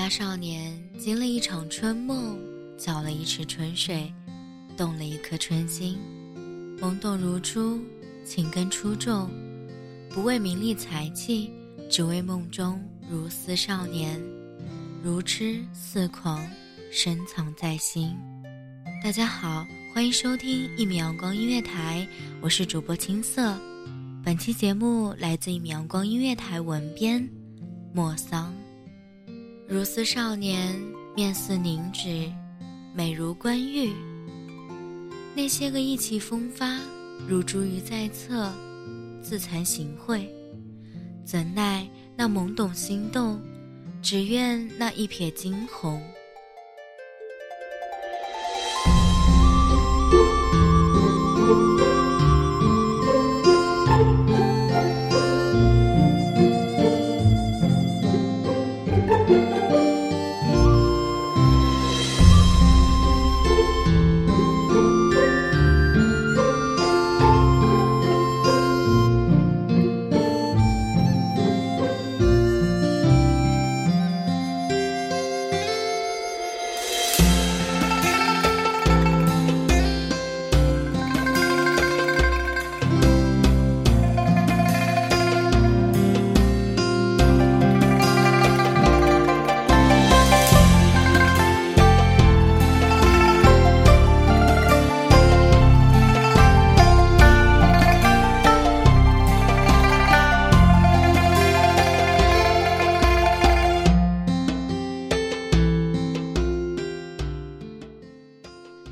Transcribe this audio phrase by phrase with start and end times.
[0.00, 2.38] 家少年经了一场春梦，
[2.78, 4.10] 搅了一池春水，
[4.74, 5.98] 动了一颗春心，
[6.80, 7.78] 懵懂如初，
[8.24, 9.28] 情根出众，
[10.08, 11.52] 不为名利财气，
[11.90, 14.18] 只为梦中如斯少年，
[15.02, 16.42] 如痴似狂，
[16.90, 18.16] 深藏在心。
[19.04, 22.08] 大家好，欢迎收听一米阳光音乐台，
[22.40, 23.54] 我是主播青色。
[24.24, 27.28] 本期节目来自一米阳光音乐台文编
[27.92, 28.50] 莫桑。
[29.70, 30.74] 如斯少年，
[31.14, 32.28] 面似凝脂，
[32.92, 33.92] 美如冠玉。
[35.32, 36.76] 那些个意气风发，
[37.28, 38.52] 如茱萸在侧，
[39.22, 40.26] 自惭形秽。
[41.24, 43.40] 怎奈那懵懂心动，
[44.02, 46.02] 只愿那一瞥惊鸿。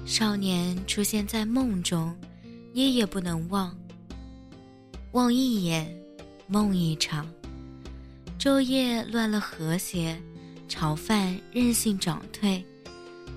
[0.08, 2.16] 少年出现在梦中，
[2.72, 3.76] 夜夜不能忘。
[5.12, 5.86] 望一眼，
[6.46, 7.28] 梦一场。
[8.38, 10.18] 昼夜乱了和谐，
[10.66, 12.64] 潮泛任性涨退，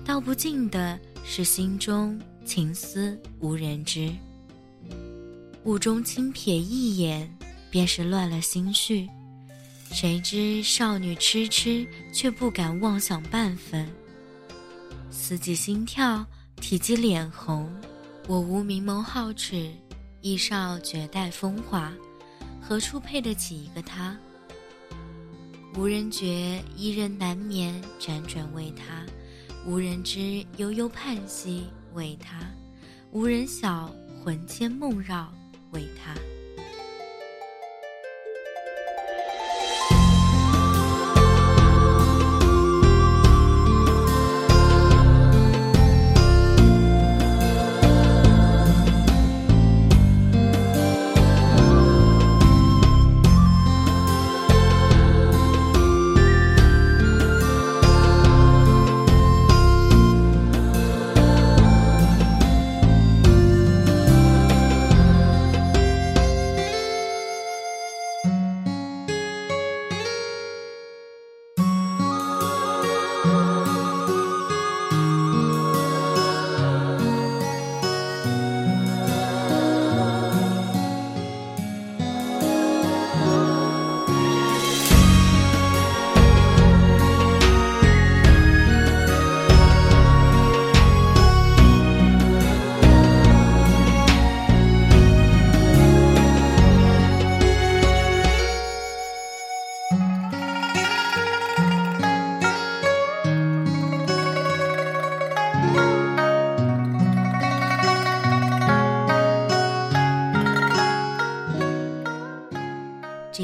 [0.02, 4.10] 道不尽的是心中情思无人知。
[5.64, 7.30] 雾中轻瞥一眼，
[7.70, 9.06] 便是乱了心绪。
[9.90, 13.86] 谁知少女痴痴，却不敢妄想半分。
[15.10, 16.26] 思及心跳。
[16.62, 17.68] 体积脸红，
[18.28, 19.68] 我无明眸皓齿，
[20.20, 21.92] 亦少绝代风华，
[22.60, 24.16] 何处配得起一个他？
[25.74, 29.04] 无人觉，伊人难眠，辗转为他；
[29.66, 31.64] 无人知，悠悠盼兮
[31.94, 32.46] 为他；
[33.10, 33.92] 无人晓，
[34.24, 35.34] 魂牵梦绕
[35.72, 36.14] 为他。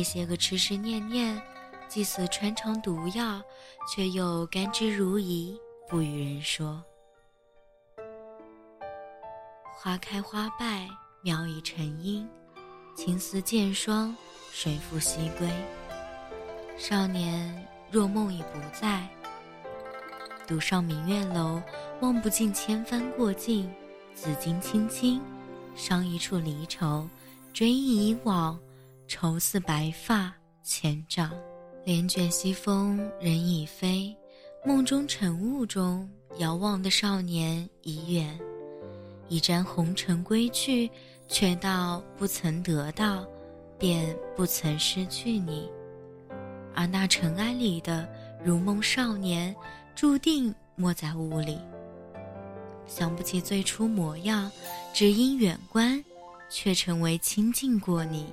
[0.09, 1.39] 些个痴痴念念，
[1.87, 3.43] 既似穿肠毒药，
[3.87, 5.55] 却又甘之如饴，
[5.87, 6.83] 不与人说。
[9.71, 10.89] 花开花败，
[11.21, 12.27] 苗已成荫，
[12.97, 14.17] 青丝渐霜，
[14.51, 15.47] 谁复西归？
[16.79, 19.07] 少年若梦已不在，
[20.47, 21.61] 独上明月楼，
[22.01, 23.71] 望不尽千帆过尽，
[24.15, 25.21] 紫荆青青，
[25.77, 27.07] 伤一处离愁，
[27.53, 28.59] 追忆以往，
[29.09, 30.33] 愁似白发
[30.63, 31.33] 千丈。
[31.85, 34.15] 帘卷西风，人已飞，
[34.65, 36.07] 梦中晨雾中，
[36.37, 38.39] 遥望的少年已远。
[39.29, 40.91] 一沾红尘归去，
[41.27, 43.27] 却道不曾得到，
[43.79, 45.71] 便不曾失去你。
[46.75, 48.07] 而那尘埃里的
[48.45, 49.55] 如梦少年，
[49.95, 51.59] 注定没在雾里。
[52.87, 54.51] 想不起最初模样，
[54.93, 56.03] 只因远观，
[56.51, 58.27] 却成为亲近过你。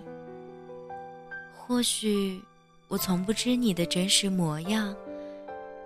[1.67, 2.39] 或许
[2.87, 4.95] 我从不知你的真实模样，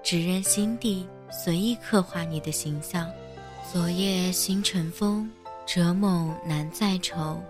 [0.03, 3.09] 只认心底随意刻画你的形象。
[3.71, 5.29] 昨夜星辰风，
[5.65, 7.41] 折梦难再愁。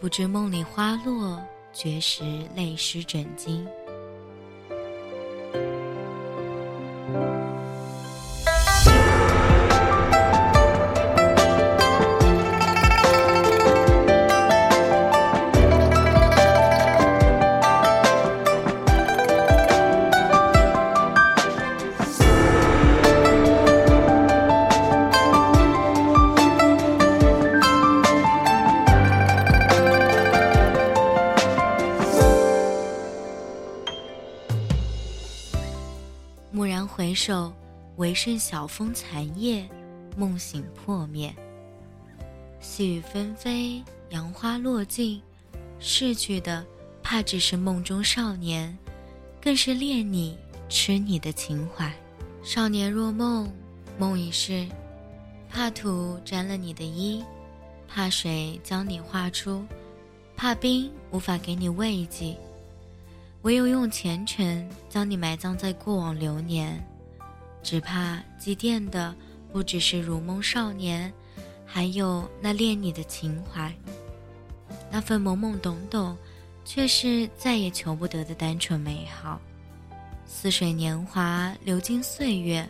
[0.00, 1.40] 不知梦里花落，
[1.72, 2.24] 觉时
[2.56, 3.64] 泪湿枕巾。
[36.96, 37.52] 回首，
[37.96, 39.68] 唯剩晓风残叶，
[40.16, 41.34] 梦醒破灭。
[42.60, 45.20] 细雨纷飞，杨花落尽，
[45.80, 46.64] 逝去的
[47.02, 48.78] 怕只是梦中少年，
[49.40, 50.38] 更是恋你、
[50.68, 51.92] 痴你的情怀。
[52.44, 53.52] 少年若梦，
[53.98, 54.64] 梦已逝，
[55.50, 57.24] 怕土沾了你的衣，
[57.88, 59.64] 怕水将你化出，
[60.36, 62.36] 怕冰无法给你慰藉。
[63.44, 66.82] 唯有用虔诚将你埋葬在过往流年，
[67.62, 69.14] 只怕祭奠的
[69.52, 71.12] 不只是如梦少年，
[71.66, 73.70] 还有那恋你的情怀，
[74.90, 76.16] 那份懵懵懂懂，
[76.64, 79.38] 却是再也求不得的单纯美好。
[80.26, 82.66] 似水年华流金岁月，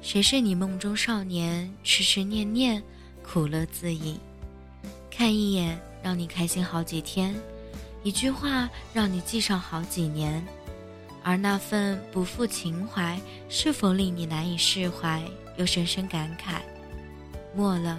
[0.00, 1.70] 谁是你梦中少年？
[1.82, 2.82] 痴痴念念，
[3.22, 4.18] 苦乐自饮，
[5.10, 7.34] 看一眼让你开心好几天。
[8.04, 10.46] 一句话让你记上好几年，
[11.22, 13.18] 而那份不负情怀，
[13.48, 15.22] 是否令你难以释怀，
[15.56, 16.60] 又深深感慨？
[17.56, 17.98] 默了，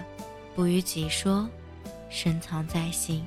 [0.54, 1.48] 不与己说，
[2.08, 3.26] 深藏在心。